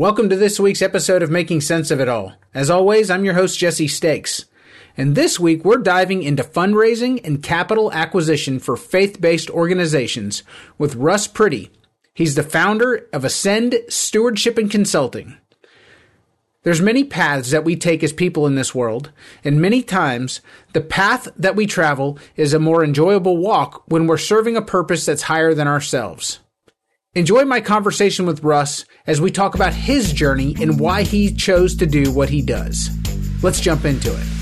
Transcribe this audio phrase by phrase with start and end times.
[0.00, 2.32] Welcome to this week's episode of Making Sense of It All.
[2.54, 4.46] As always, I'm your host, Jesse Stakes.
[4.96, 10.42] And this week, we're diving into fundraising and capital acquisition for faith based organizations
[10.78, 11.68] with Russ Priddy.
[12.14, 15.36] He's the founder of Ascend Stewardship and Consulting.
[16.62, 19.12] There's many paths that we take as people in this world,
[19.44, 20.40] and many times
[20.72, 25.04] the path that we travel is a more enjoyable walk when we're serving a purpose
[25.04, 26.38] that's higher than ourselves.
[27.16, 31.74] Enjoy my conversation with Russ as we talk about his journey and why he chose
[31.78, 32.88] to do what he does.
[33.42, 34.39] Let's jump into it.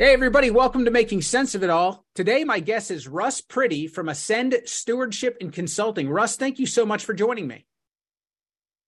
[0.00, 2.06] Hey, everybody, welcome to Making Sense of It All.
[2.14, 6.08] Today, my guest is Russ Priddy from Ascend Stewardship and Consulting.
[6.08, 7.66] Russ, thank you so much for joining me.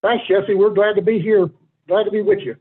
[0.03, 0.55] Thanks, Jesse.
[0.55, 1.51] We're glad to be here.
[1.89, 2.55] Glad to be with you.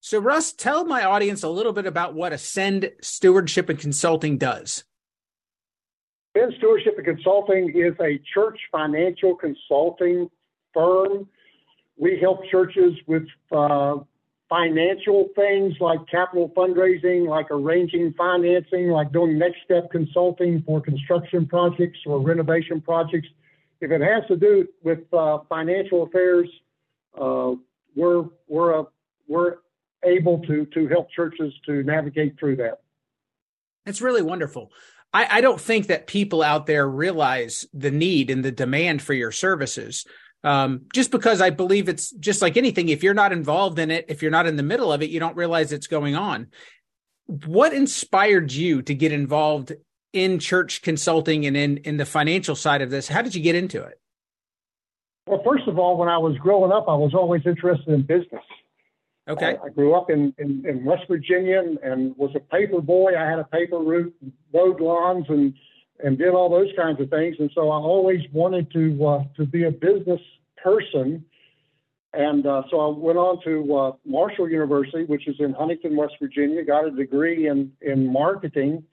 [0.00, 4.82] So, Russ, tell my audience a little bit about what Ascend Stewardship and Consulting does.
[6.34, 10.28] Ascend Stewardship and Consulting is a church financial consulting
[10.74, 11.28] firm.
[11.96, 13.98] We help churches with uh,
[14.52, 21.46] financial things like capital fundraising, like arranging financing, like doing next step consulting for construction
[21.46, 23.28] projects or renovation projects.
[23.80, 26.50] If it has to do with uh, financial affairs,
[27.18, 27.52] uh,
[27.96, 28.84] we're we're a,
[29.26, 29.54] we're
[30.04, 32.82] able to to help churches to navigate through that.
[33.86, 34.70] It's really wonderful.
[35.14, 39.14] I, I don't think that people out there realize the need and the demand for
[39.14, 40.04] your services
[40.44, 42.88] um, just because I believe it's just like anything.
[42.88, 45.20] If you're not involved in it, if you're not in the middle of it, you
[45.20, 46.48] don't realize it's going on.
[47.26, 49.72] What inspired you to get involved
[50.12, 53.08] in church consulting and in, in the financial side of this?
[53.08, 54.00] How did you get into it?
[55.26, 58.42] Well, first of all, when I was growing up, I was always interested in business.
[59.28, 59.56] Okay.
[59.62, 63.12] I, I grew up in, in, in, West Virginia and, and was a paper boy.
[63.16, 64.12] I had a paper route,
[64.52, 65.54] mowed lawns, and
[66.00, 67.36] and did all those kinds of things.
[67.38, 70.20] And so I always wanted to uh, to be a business
[70.62, 71.24] person.
[72.14, 76.14] And uh, so I went on to uh, Marshall University, which is in Huntington, West
[76.20, 76.64] Virginia.
[76.64, 78.84] Got a degree in in marketing.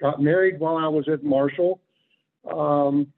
[0.00, 1.80] Got married while I was at Marshall.
[2.50, 3.12] Um,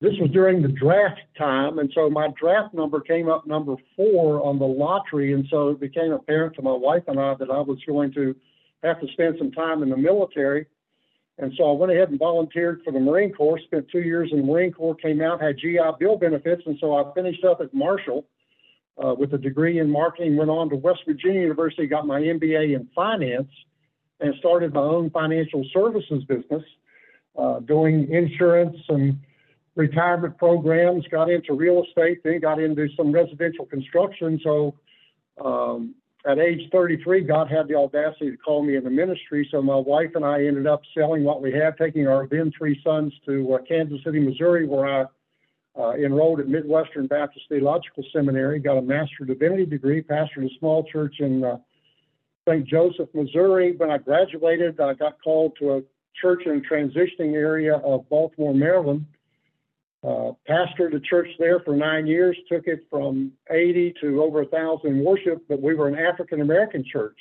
[0.00, 4.42] this was during the draft time, and so my draft number came up number four
[4.42, 7.60] on the lottery, and so it became apparent to my wife and I that I
[7.60, 8.34] was going to
[8.82, 10.64] have to spend some time in the military
[11.40, 14.40] and so I went ahead and volunteered for the Marine Corps, spent two years in
[14.40, 16.62] the Marine Corps, came out, had GI Bill benefits.
[16.66, 18.26] And so I finished up at Marshall
[19.02, 22.76] uh, with a degree in marketing, went on to West Virginia University, got my MBA
[22.76, 23.48] in finance,
[24.20, 26.62] and started my own financial services business,
[27.38, 29.18] uh, doing insurance and
[29.76, 34.38] retirement programs, got into real estate, then got into some residential construction.
[34.44, 34.74] So
[35.42, 35.94] um,
[36.26, 39.48] at age 33, God had the audacity to call me in the ministry.
[39.50, 42.80] So my wife and I ended up selling what we had, taking our then three
[42.84, 45.04] sons to uh, Kansas City, Missouri, where I
[45.80, 50.58] uh, enrolled at Midwestern Baptist Theological Seminary, got a Master of Divinity degree, pastored a
[50.58, 51.56] small church in uh,
[52.46, 52.66] St.
[52.66, 53.74] Joseph, Missouri.
[53.76, 55.82] When I graduated, I got called to a
[56.20, 59.06] church in a transitioning area of Baltimore, Maryland
[60.02, 64.46] uh, pastored a church there for nine years, took it from 80 to over a
[64.46, 67.18] thousand worship, but we were an African American church.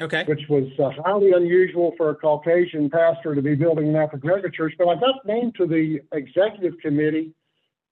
[0.00, 0.24] Okay.
[0.24, 4.52] Which was uh, highly unusual for a Caucasian pastor to be building an African American
[4.52, 4.72] church.
[4.78, 7.34] But I got named to the executive committee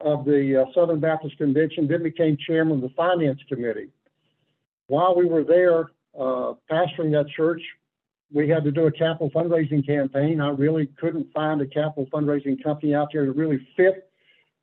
[0.01, 3.91] of the uh, Southern Baptist Convention, then became chairman of the finance committee.
[4.87, 7.61] While we were there uh, pastoring that church,
[8.33, 10.41] we had to do a capital fundraising campaign.
[10.41, 14.11] I really couldn't find a capital fundraising company out there to really fit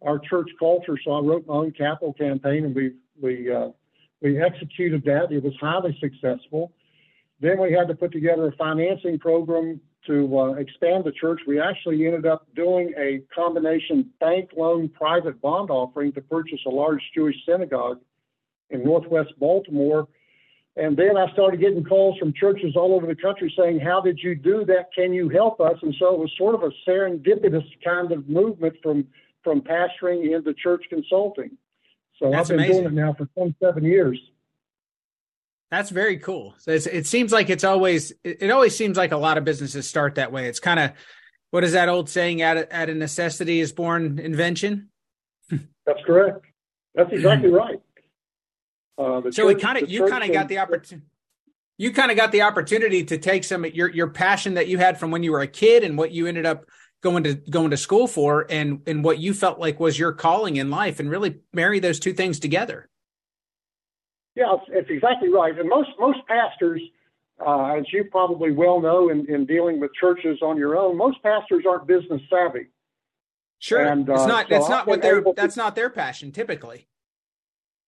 [0.01, 3.69] our church culture, so I wrote my own capital campaign, and we we uh,
[4.21, 5.31] we executed that.
[5.31, 6.73] It was highly successful.
[7.39, 11.41] Then we had to put together a financing program to uh, expand the church.
[11.47, 16.69] We actually ended up doing a combination bank loan private bond offering to purchase a
[16.69, 17.99] large Jewish synagogue
[18.69, 20.07] in Northwest Baltimore
[20.77, 24.19] and then I started getting calls from churches all over the country saying, How did
[24.21, 24.89] you do that?
[24.93, 25.77] Can you help us?
[25.81, 29.07] And so it was sort of a serendipitous kind of movement from,
[29.43, 31.57] from pastoring into church consulting.
[32.19, 32.83] So That's I've been amazing.
[32.83, 34.19] doing it now for 27 years.
[35.71, 36.55] That's very cool.
[36.57, 40.15] So it seems like it's always, it always seems like a lot of businesses start
[40.15, 40.47] that way.
[40.47, 40.91] It's kind of,
[41.51, 42.41] what is that old saying?
[42.41, 44.89] At a, at a necessity is born invention.
[45.49, 46.45] That's correct.
[46.93, 47.57] That's exactly mm.
[47.57, 47.81] right.
[48.97, 51.05] Uh, so church, we kind of you kind of got the opportunity.
[51.77, 54.99] you kind of got the opportunity to take some your your passion that you had
[54.99, 56.65] from when you were a kid and what you ended up
[57.01, 60.55] going to going to school for and and what you felt like was your calling
[60.55, 62.89] in life and really marry those two things together.
[64.35, 65.57] Yeah, it's exactly right.
[65.57, 66.81] And most most pastors,
[67.45, 71.21] uh, as you probably well know, in, in dealing with churches on your own, most
[71.21, 72.67] pastors aren't business savvy.
[73.59, 74.47] Sure, and, uh, it's not.
[74.47, 75.23] So that's not what their.
[75.35, 76.87] That's not their passion typically.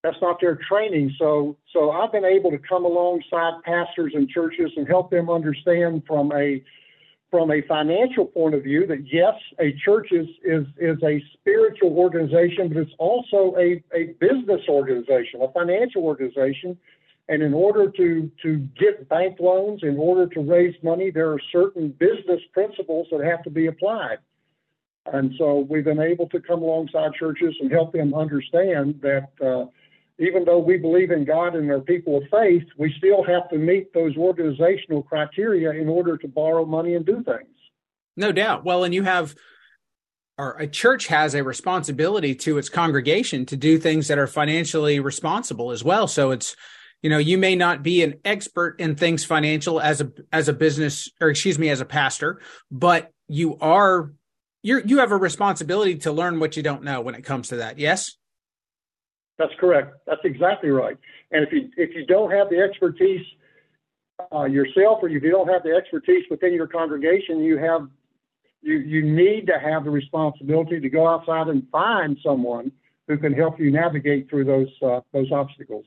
[0.03, 1.13] That's not their training.
[1.17, 6.03] So, so I've been able to come alongside pastors and churches and help them understand
[6.07, 6.63] from a
[7.29, 11.97] from a financial point of view that yes, a church is is is a spiritual
[11.97, 16.77] organization, but it's also a, a business organization, a financial organization.
[17.29, 21.39] And in order to to get bank loans, in order to raise money, there are
[21.51, 24.19] certain business principles that have to be applied.
[25.11, 29.65] And so we've been able to come alongside churches and help them understand that uh,
[30.19, 33.57] even though we believe in God and are people of faith, we still have to
[33.57, 37.47] meet those organizational criteria in order to borrow money and do things.
[38.15, 38.65] No doubt.
[38.65, 39.35] Well, and you have,
[40.37, 44.99] or a church has a responsibility to its congregation to do things that are financially
[44.99, 46.07] responsible as well.
[46.07, 46.55] So it's,
[47.03, 50.53] you know, you may not be an expert in things financial as a as a
[50.53, 52.41] business, or excuse me, as a pastor,
[52.71, 54.13] but you are
[54.63, 57.57] you you have a responsibility to learn what you don't know when it comes to
[57.57, 57.77] that.
[57.77, 58.17] Yes.
[59.37, 59.97] That's correct.
[60.05, 60.97] That's exactly right.
[61.31, 63.25] And if you if you don't have the expertise
[64.33, 67.87] uh, yourself, or if you don't have the expertise within your congregation, you have
[68.61, 72.71] you you need to have the responsibility to go outside and find someone
[73.07, 75.85] who can help you navigate through those uh, those obstacles.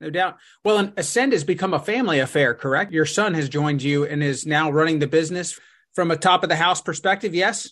[0.00, 0.36] No doubt.
[0.62, 2.92] Well, and Ascend has become a family affair, correct?
[2.92, 5.58] Your son has joined you and is now running the business
[5.94, 7.34] from a top of the house perspective.
[7.34, 7.70] Yes.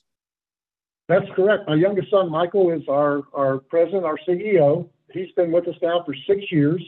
[1.07, 1.69] That's correct.
[1.69, 6.03] My youngest son, Michael, is our, our president, our CEO, he's been with us now
[6.05, 6.83] for six years.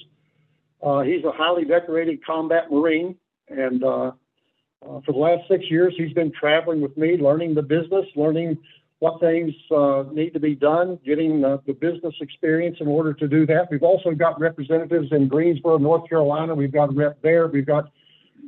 [0.82, 3.16] Uh, he's a highly decorated combat Marine,
[3.48, 7.62] and uh, uh, for the last six years, he's been traveling with me, learning the
[7.62, 8.58] business, learning
[8.98, 13.44] what things uh, need to be done, getting the business experience in order to do
[13.46, 13.68] that.
[13.70, 16.54] We've also got representatives in Greensboro, North Carolina.
[16.54, 17.46] We've got a rep there.
[17.46, 17.90] We've got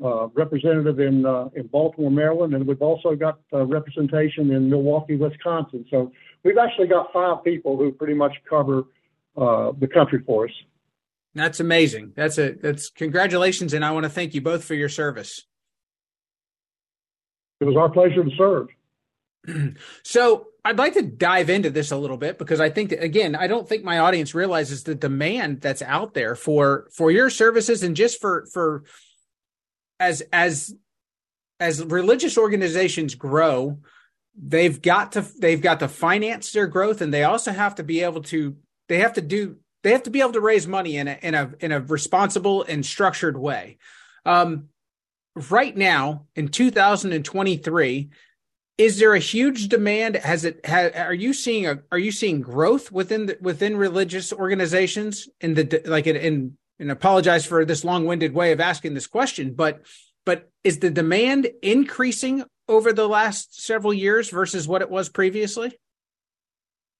[0.02, 5.16] uh, representative in uh, in Baltimore, Maryland, and we've also got uh, representation in Milwaukee,
[5.16, 5.84] Wisconsin.
[5.90, 6.12] So
[6.44, 8.84] we've actually got five people who pretty much cover
[9.38, 10.52] uh, the country for us.
[11.34, 12.12] That's amazing.
[12.16, 15.44] That's a that's congratulations, and I want to thank you both for your service.
[17.60, 18.68] It was our pleasure to serve.
[20.02, 23.34] so I'd like to dive into this a little bit because I think that, again,
[23.34, 27.82] I don't think my audience realizes the demand that's out there for for your services
[27.82, 28.84] and just for for
[30.00, 30.74] as as
[31.60, 33.78] as religious organizations grow,
[34.40, 38.02] they've got to they've got to finance their growth and they also have to be
[38.02, 38.56] able to
[38.88, 41.34] they have to do they have to be able to raise money in a in
[41.34, 43.78] a in a responsible and structured way.
[44.24, 44.68] Um,
[45.50, 48.10] right now in 2023
[48.76, 50.14] is there a huge demand?
[50.14, 54.32] Has it has, are you seeing a are you seeing growth within the, within religious
[54.32, 55.28] organizations?
[55.40, 59.82] In the like in and apologize for this long-winded way of asking this question but
[60.24, 65.72] but is the demand increasing over the last several years versus what it was previously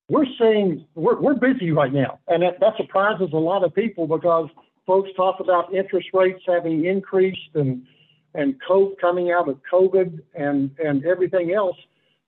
[0.09, 4.07] we're seeing we're, we're busy right now, and that, that surprises a lot of people
[4.07, 4.49] because
[4.87, 7.87] folks talk about interest rates having increased and
[8.35, 11.77] and COVID coming out of COVID and and everything else.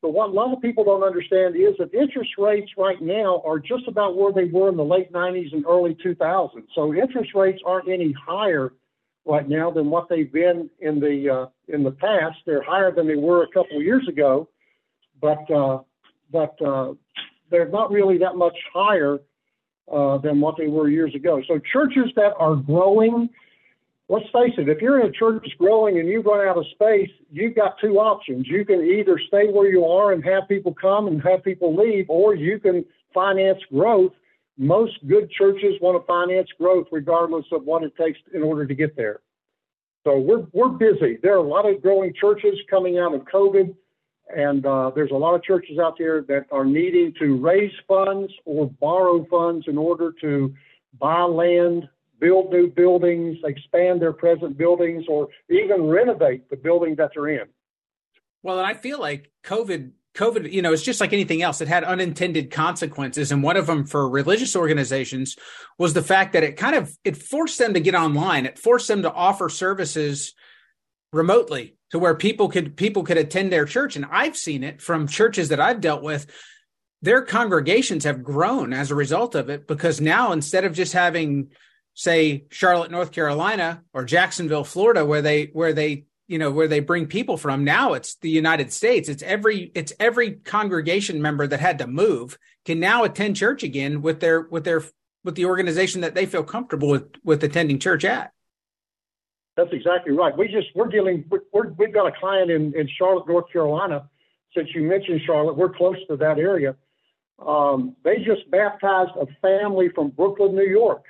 [0.03, 3.59] But what a lot of people don't understand is that interest rates right now are
[3.59, 6.65] just about where they were in the late 90s and early 2000s.
[6.75, 8.73] So interest rates aren't any higher
[9.27, 12.39] right now than what they've been in the uh, in the past.
[12.47, 14.49] They're higher than they were a couple of years ago,
[15.21, 15.81] but uh,
[16.33, 16.95] but uh,
[17.51, 19.19] they're not really that much higher
[19.91, 21.43] uh, than what they were years ago.
[21.49, 23.29] So churches that are growing,
[24.09, 26.65] let's face it, if you're in a church that's growing and you run out of
[26.73, 28.47] space, you've got two options.
[28.47, 32.07] You can either stay where you are and have people come and have people leave,
[32.09, 34.13] or you can finance growth.
[34.57, 38.75] Most good churches want to finance growth regardless of what it takes in order to
[38.75, 39.21] get there.
[40.05, 41.19] So we're, we're busy.
[41.23, 43.75] There are a lot of growing churches coming out of COVID.
[44.35, 48.33] And uh, there's a lot of churches out there that are needing to raise funds
[48.45, 50.55] or borrow funds in order to
[50.99, 57.11] buy land, build new buildings, expand their present buildings, or even renovate the building that
[57.15, 57.49] they're in.
[58.43, 61.61] Well, and I feel like COVID, COVID, you know, it's just like anything else.
[61.61, 65.37] It had unintended consequences, and one of them for religious organizations
[65.79, 68.47] was the fact that it kind of it forced them to get online.
[68.47, 70.35] It forced them to offer services
[71.13, 75.07] remotely to where people could people could attend their church and i've seen it from
[75.07, 76.27] churches that i've dealt with
[77.03, 81.51] their congregations have grown as a result of it because now instead of just having
[81.95, 86.81] say Charlotte, North Carolina, or Jacksonville, Florida, where they where they you know where they
[86.81, 87.65] bring people from.
[87.65, 89.09] Now it's the United States.
[89.09, 94.03] It's every it's every congregation member that had to move can now attend church again
[94.03, 94.83] with their with their
[95.25, 98.33] with the organization that they feel comfortable with with attending church at.
[99.61, 100.37] That's exactly right.
[100.37, 104.09] We just we're dealing we're, we have got a client in in Charlotte, North Carolina.
[104.57, 106.75] Since you mentioned Charlotte, we're close to that area.
[107.47, 111.05] Um, they just baptized a family from Brooklyn, New York,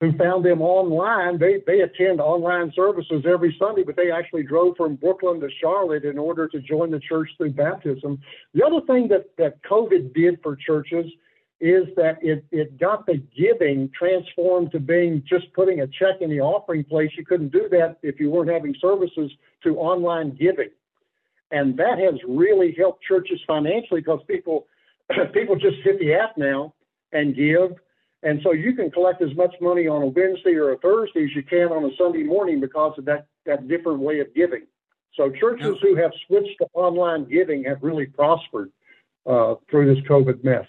[0.00, 1.36] who found them online.
[1.38, 6.04] They they attend online services every Sunday, but they actually drove from Brooklyn to Charlotte
[6.04, 8.20] in order to join the church through baptism.
[8.54, 11.06] The other thing that that COVID did for churches
[11.60, 16.30] is that it, it got the giving transformed to being just putting a check in
[16.30, 17.10] the offering place.
[17.16, 19.30] You couldn't do that if you weren't having services
[19.62, 20.70] to online giving.
[21.50, 24.66] And that has really helped churches financially because people
[25.32, 26.74] people just hit the app now
[27.12, 27.72] and give.
[28.22, 31.30] And so you can collect as much money on a Wednesday or a Thursday as
[31.36, 34.62] you can on a Sunday morning because of that, that different way of giving.
[35.14, 38.72] So churches who have switched to online giving have really prospered
[39.26, 40.66] uh, through this COVID mess.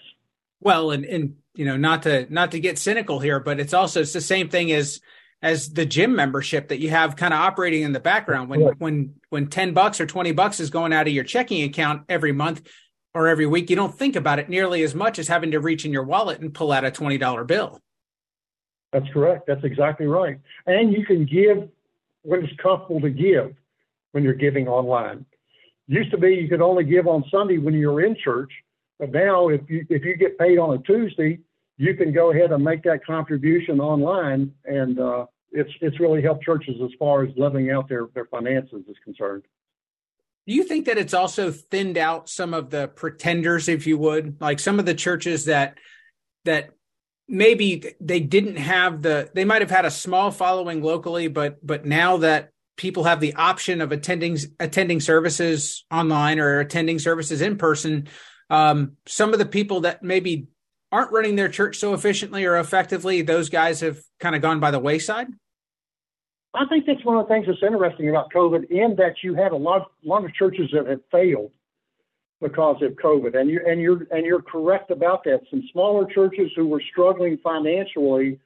[0.60, 4.00] Well, and and you know, not to not to get cynical here, but it's also
[4.00, 5.00] it's the same thing as
[5.42, 8.48] as the gym membership that you have kind of operating in the background.
[8.48, 12.02] When when when 10 bucks or 20 bucks is going out of your checking account
[12.08, 12.66] every month
[13.14, 15.84] or every week you don't think about it nearly as much as having to reach
[15.84, 17.80] in your wallet and pull out a $20 bill.
[18.92, 19.46] That's correct.
[19.46, 20.38] That's exactly right.
[20.66, 21.68] And you can give
[22.22, 23.54] when it's comfortable to give
[24.12, 25.26] when you're giving online.
[25.86, 28.50] Used to be you could only give on sunday when you're in church
[28.98, 31.40] but now, if you if you get paid on a Tuesday,
[31.76, 36.44] you can go ahead and make that contribution online, and uh, it's it's really helped
[36.44, 39.44] churches as far as leveling out their their finances is concerned.
[40.46, 44.40] Do you think that it's also thinned out some of the pretenders, if you would,
[44.40, 45.76] like some of the churches that
[46.44, 46.70] that
[47.28, 51.84] maybe they didn't have the they might have had a small following locally, but but
[51.84, 57.58] now that people have the option of attending attending services online or attending services in
[57.58, 58.08] person
[58.50, 60.48] um, some of the people that maybe
[60.92, 64.70] aren't running their church so efficiently or effectively, those guys have kind of gone by
[64.70, 65.28] the wayside?
[66.54, 69.52] I think that's one of the things that's interesting about COVID, in that you had
[69.52, 71.52] a lot, a lot of churches that have failed
[72.40, 75.40] because of COVID, and you and you're and you're correct about that.
[75.50, 78.38] Some smaller churches who were struggling financially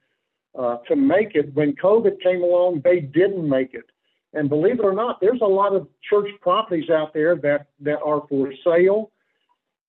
[0.58, 3.84] uh, to make it when COVID came along, they didn't make it.
[4.32, 8.00] And believe it or not, there's a lot of church properties out there that that
[8.02, 9.10] are for sale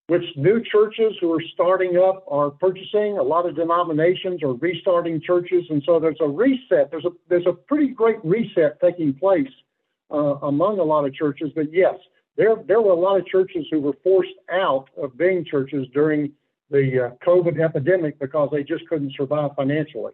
[0.08, 3.18] which new churches who are starting up are purchasing.
[3.18, 6.90] A lot of denominations are restarting churches, and so there's a reset.
[6.90, 9.48] There's a there's a pretty great reset taking place
[10.10, 11.50] uh, among a lot of churches.
[11.54, 11.94] But yes,
[12.36, 16.32] there there were a lot of churches who were forced out of being churches during
[16.70, 20.12] the uh, COVID epidemic because they just couldn't survive financially.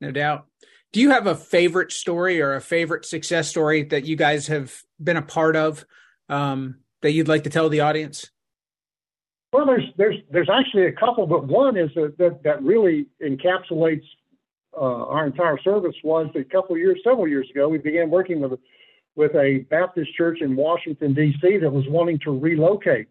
[0.00, 0.46] No doubt.
[0.92, 4.82] Do you have a favorite story or a favorite success story that you guys have
[5.02, 5.84] been a part of
[6.28, 8.30] um, that you'd like to tell the audience?
[9.52, 14.04] Well, there's there's there's actually a couple, but one is that that, that really encapsulates
[14.76, 15.94] uh, our entire service.
[16.04, 18.52] Was a couple years, several years ago, we began working with
[19.16, 21.58] with a Baptist church in Washington D.C.
[21.58, 23.08] that was wanting to relocate,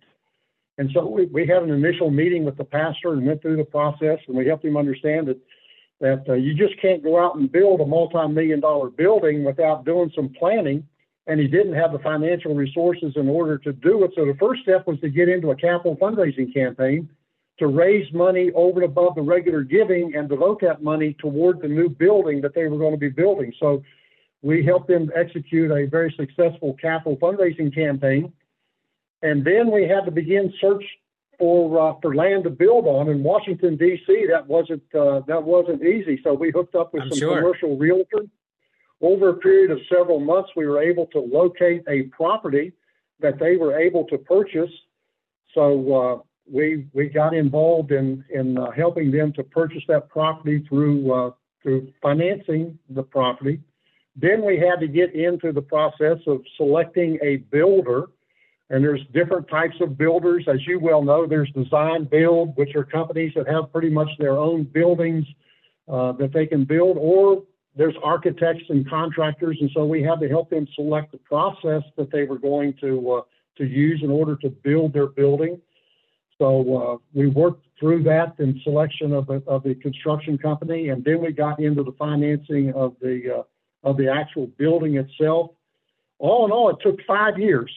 [0.77, 3.65] and so we, we had an initial meeting with the pastor and went through the
[3.65, 5.38] process, and we helped him understand that
[6.00, 10.10] that uh, you just can't go out and build a multi-million dollar building without doing
[10.15, 10.88] some planning
[11.29, 14.12] and he didn't have the financial resources in order to do it.
[14.15, 17.07] So the first step was to get into a capital fundraising campaign
[17.59, 21.67] to raise money over and above the regular giving and devote that money toward the
[21.67, 23.53] new building that they were going to be building.
[23.59, 23.83] So
[24.41, 28.33] we helped them execute a very successful capital fundraising campaign.
[29.21, 30.83] And then we had to begin search
[31.38, 34.25] for uh, for land to build on in Washington D.C.
[34.31, 36.19] That wasn't uh, that wasn't easy.
[36.24, 37.36] So we hooked up with I'm some sure.
[37.38, 38.29] commercial realtors
[39.01, 42.74] over a period of several months, we were able to locate a property
[43.20, 44.72] that they were able to purchase.
[45.53, 50.65] So uh, we we got involved in in uh, helping them to purchase that property
[50.68, 53.60] through uh, through financing the property.
[54.15, 58.08] Then we had to get into the process of selecting a builder.
[58.72, 61.25] And there's different types of builders, as you well know.
[61.25, 65.25] There's design build, which are companies that have pretty much their own buildings
[65.88, 67.41] uh, that they can build, or
[67.79, 72.12] there's architects and contractors, and so we had to help them select the process that
[72.12, 73.21] they were going to uh,
[73.57, 75.62] to use in order to build their building.
[76.38, 81.05] So uh, we worked through that in selection of the of the construction company, and
[81.05, 85.51] then we got into the financing of the uh, of the actual building itself.
[86.17, 87.71] All in all, it took five years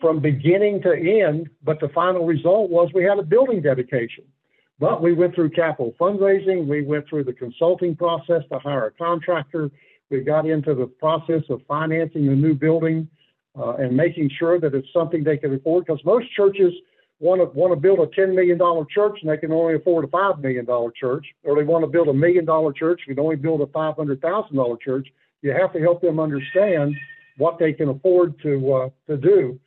[0.00, 4.24] from beginning to end, but the final result was we had a building dedication.
[4.78, 6.66] But we went through capital fundraising.
[6.66, 9.70] We went through the consulting process to hire a contractor.
[10.10, 13.08] We got into the process of financing the new building
[13.58, 15.86] uh, and making sure that it's something they can afford.
[15.86, 16.72] Because most churches
[17.20, 20.04] want to want to build a ten million dollar church and they can only afford
[20.04, 23.16] a five million dollar church, or they want to build a million dollar church and
[23.16, 25.06] can only build a five hundred thousand dollar church.
[25.42, 26.94] You have to help them understand
[27.38, 29.58] what they can afford to uh, to do.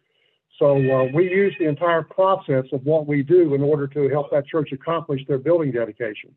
[0.58, 4.32] So uh, we use the entire process of what we do in order to help
[4.32, 6.36] that church accomplish their building dedication.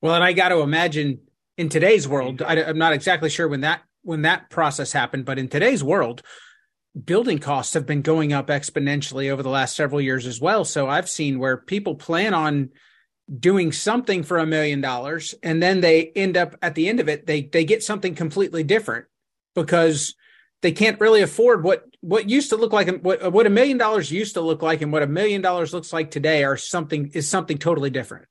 [0.00, 1.20] Well, and I got to imagine
[1.58, 5.38] in today's world, I, am not exactly sure when that when that process happened, but
[5.38, 6.22] in today's world,
[7.02, 10.64] building costs have been going up exponentially over the last several years as well.
[10.64, 12.70] So I've seen where people plan on
[13.40, 17.08] doing something for a million dollars and then they end up at the end of
[17.08, 19.06] it they they get something completely different
[19.54, 20.14] because
[20.60, 24.12] they can't really afford what what used to look like what what a million dollars
[24.12, 27.28] used to look like and what a million dollars looks like today are something is
[27.28, 28.26] something totally different.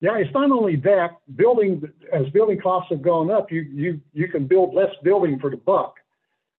[0.00, 1.82] Yeah, it's not only that building
[2.12, 5.56] as building costs have gone up, you you you can build less building for the
[5.56, 5.96] buck.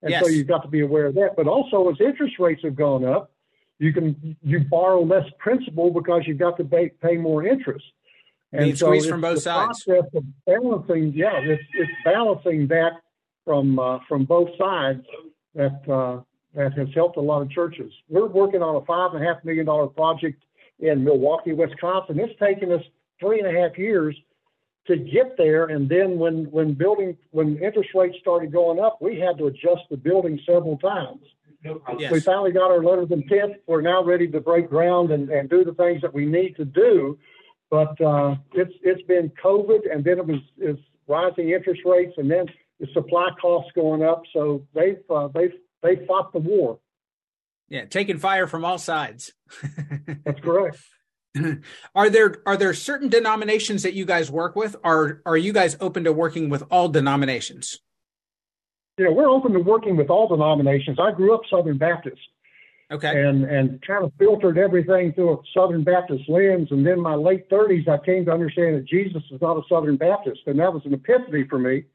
[0.02, 0.24] And yes.
[0.24, 1.36] so you've got to be aware of that.
[1.38, 3.32] But also as interest rates have gone up,
[3.80, 7.86] you can you borrow less principal because you've got to pay, pay more interest.
[8.52, 9.84] And so squeeze from both sides.
[9.84, 12.94] Process of balancing, yeah, it's, it's balancing that
[13.46, 15.06] from uh, from both sides
[15.56, 16.22] that uh,
[16.54, 17.92] that has helped a lot of churches.
[18.10, 20.44] We're working on a five and a half million dollar project
[20.80, 22.20] in Milwaukee, Wisconsin.
[22.20, 22.82] It's taken us
[23.20, 24.16] three and a half years
[24.88, 25.66] to get there.
[25.66, 29.84] And then when when building when interest rates started going up, we had to adjust
[29.90, 31.22] the building several times.
[31.98, 32.12] Yes.
[32.12, 33.54] We finally got our letters of intent.
[33.66, 36.66] We're now ready to break ground and, and do the things that we need to
[36.66, 37.18] do.
[37.72, 42.30] But uh, it's it's been COVID, and then it was it's rising interest rates, and
[42.30, 42.46] then
[42.80, 44.24] the supply costs going up.
[44.34, 46.80] So they've uh, they've they fought the war.
[47.70, 49.34] Yeah, taking fire from all sides.
[50.26, 50.78] That's correct.
[51.96, 54.76] are there are there certain denominations that you guys work with?
[54.84, 57.80] Are are you guys open to working with all denominations?
[58.98, 61.00] you know, we're open to working with all denominations.
[61.00, 62.22] I grew up Southern Baptist.
[62.92, 63.26] Okay.
[63.26, 66.68] And and kind of filtered everything through a Southern Baptist lens.
[66.70, 69.98] And then my late 30s, I came to understand that Jesus is not a Southern
[69.98, 71.86] Baptist, and that was an epiphany for me.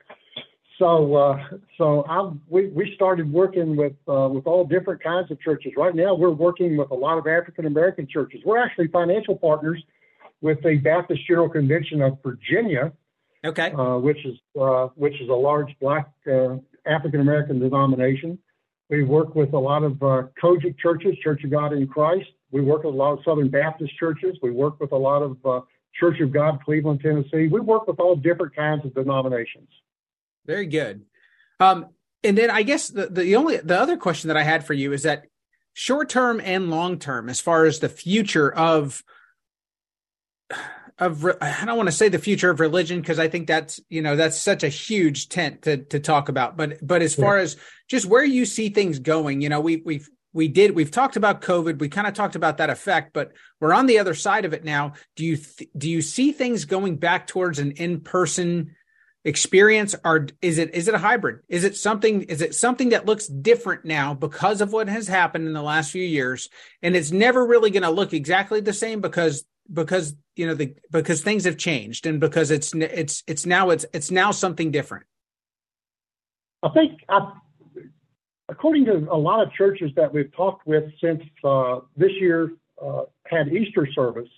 [0.80, 1.36] So uh,
[1.76, 5.72] so I we we started working with uh, with all different kinds of churches.
[5.76, 8.40] Right now, we're working with a lot of African American churches.
[8.46, 9.84] We're actually financial partners
[10.40, 12.92] with the Baptist General Convention of Virginia.
[13.44, 13.72] Okay.
[13.72, 18.38] Uh, which is uh, which is a large black uh, African American denomination.
[18.88, 22.28] We work with a lot of uh, COGIC churches, Church of God in Christ.
[22.52, 24.38] We work with a lot of Southern Baptist churches.
[24.42, 25.60] We work with a lot of uh,
[25.98, 27.48] Church of God, Cleveland, Tennessee.
[27.48, 29.68] We work with all different kinds of denominations.
[30.46, 31.02] Very good.
[31.58, 31.86] Um,
[32.22, 34.92] and then I guess the, the only the other question that I had for you
[34.92, 35.26] is that
[35.72, 39.02] short term and long term, as far as the future of
[40.98, 44.02] of I don't want to say the future of religion because I think that's you
[44.02, 46.56] know that's such a huge tent to to talk about.
[46.56, 47.56] But but as far as
[47.88, 51.40] just where you see things going, you know, we we've we did we've talked about
[51.40, 51.78] COVID.
[51.80, 54.62] We kind of talked about that effect, but we're on the other side of it
[54.62, 54.92] now.
[55.16, 58.76] Do you th- do you see things going back towards an in person
[59.24, 61.40] experience, are is it is it a hybrid?
[61.48, 65.46] Is it something is it something that looks different now because of what has happened
[65.46, 66.48] in the last few years,
[66.82, 70.74] and it's never really going to look exactly the same because because you know the
[70.90, 75.06] because things have changed and because it's it's it's now it's it's now something different
[76.62, 77.32] i think I,
[78.48, 82.52] according to a lot of churches that we've talked with since uh, this year
[82.82, 84.28] uh, had easter service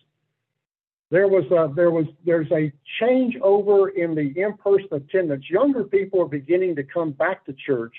[1.12, 5.44] there was a, there was there's a change over in the in-person attendance.
[5.48, 7.94] Younger people are beginning to come back to church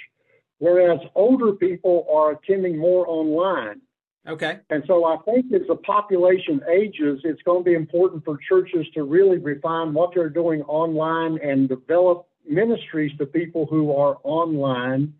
[0.64, 3.82] whereas older people are attending more online.
[4.26, 4.60] Okay.
[4.70, 8.86] And so I think as the population ages, it's going to be important for churches
[8.94, 15.14] to really refine what they're doing online and develop ministries to people who are online,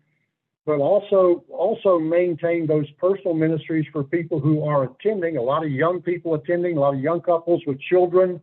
[0.66, 5.36] but also also maintain those personal ministries for people who are attending.
[5.36, 8.40] A lot of young people attending, a lot of young couples with children.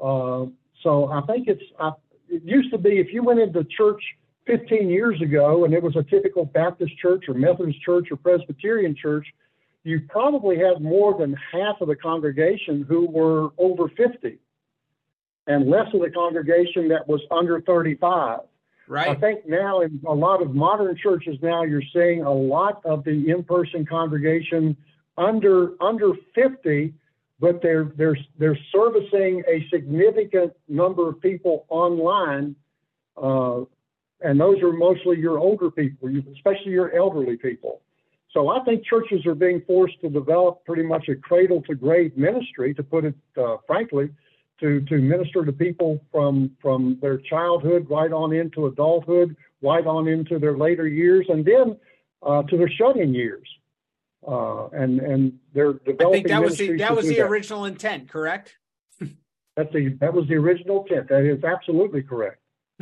[0.00, 0.46] Uh,
[0.82, 1.62] so I think it's.
[1.78, 1.92] I,
[2.28, 4.02] it used to be if you went into church
[4.46, 8.96] 15 years ago and it was a typical Baptist church or Methodist church or Presbyterian
[9.00, 9.26] church
[9.84, 14.38] you probably had more than half of the congregation who were over 50
[15.46, 18.40] and less of the congregation that was under 35.
[18.92, 19.08] Right.
[19.08, 23.04] I think now in a lot of modern churches now you're seeing a lot of
[23.04, 24.76] the in-person congregation
[25.16, 26.92] under under 50
[27.40, 32.54] but they're they're they're servicing a significant number of people online
[33.16, 33.60] uh,
[34.20, 37.80] and those are mostly your older people especially your elderly people
[38.34, 42.16] So I think churches are being forced to develop pretty much a cradle to grave
[42.16, 44.10] ministry, to put it uh, frankly,
[44.62, 50.08] to, to minister to people from, from their childhood right on into adulthood, right on
[50.08, 51.76] into their later years, and then
[52.22, 53.46] uh, to their shut-in years.
[54.26, 56.06] Uh, and and they're developing.
[56.06, 57.26] I think that was the that was the that.
[57.26, 58.56] original intent, correct?
[59.56, 61.08] That's the that was the original intent.
[61.08, 62.40] That is absolutely correct.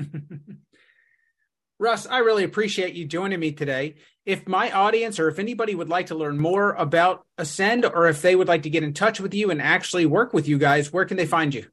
[1.81, 3.95] Russ, I really appreciate you joining me today.
[4.27, 8.21] If my audience or if anybody would like to learn more about Ascend or if
[8.21, 10.93] they would like to get in touch with you and actually work with you guys,
[10.93, 11.65] where can they find you?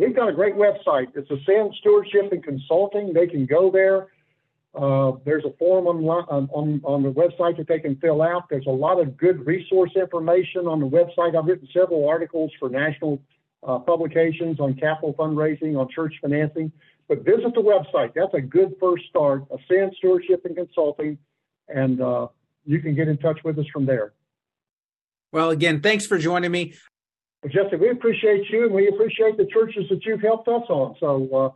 [0.00, 1.06] We've got a great website.
[1.14, 3.12] It's Ascend Stewardship and Consulting.
[3.12, 4.08] They can go there.
[4.74, 8.48] Uh, there's a form on, on, on the website that they can fill out.
[8.50, 11.38] There's a lot of good resource information on the website.
[11.38, 13.22] I've written several articles for national
[13.62, 16.72] uh, publications on capital fundraising, on church financing.
[17.08, 18.12] But visit the website.
[18.14, 19.44] That's a good first start.
[19.50, 21.18] Ascend Stewardship and Consulting,
[21.68, 22.28] and uh,
[22.64, 24.12] you can get in touch with us from there.
[25.32, 26.74] Well, again, thanks for joining me.
[27.42, 30.96] Well, Jesse, we appreciate you, and we appreciate the churches that you've helped us on.
[30.98, 31.50] So uh,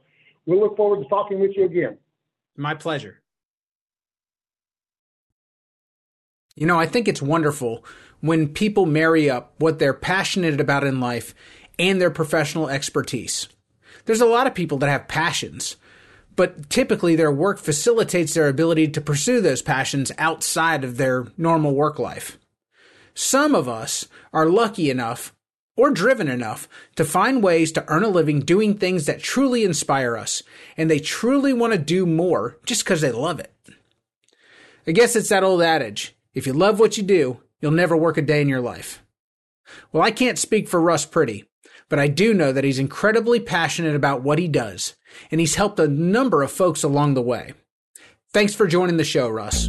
[0.45, 1.97] we'll look forward to talking with you again.
[2.57, 3.21] My pleasure.
[6.57, 7.85] You know, I think it's wonderful
[8.21, 11.35] when people marry up what they're passionate about in life
[11.79, 13.49] and their professional expertise.
[14.09, 15.77] There's a lot of people that have passions,
[16.35, 21.75] but typically their work facilitates their ability to pursue those passions outside of their normal
[21.75, 22.39] work life.
[23.13, 25.35] Some of us are lucky enough
[25.77, 30.17] or driven enough to find ways to earn a living doing things that truly inspire
[30.17, 30.43] us,
[30.79, 33.53] and they truly want to do more just because they love it.
[34.87, 38.17] I guess it's that old adage if you love what you do, you'll never work
[38.17, 39.05] a day in your life.
[39.93, 41.45] Well, I can't speak for Russ Priddy,
[41.89, 44.95] but I do know that he's incredibly passionate about what he does,
[45.31, 47.55] and he's helped a number of folks along the way.
[48.33, 49.69] Thanks for joining the show, Russ.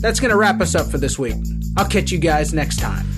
[0.00, 1.36] That's going to wrap us up for this week.
[1.76, 3.13] I'll catch you guys next time.